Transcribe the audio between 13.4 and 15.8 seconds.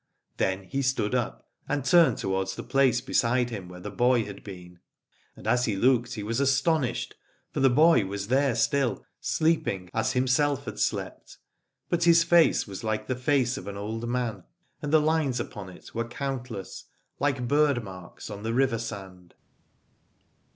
of an old man, and the lines upon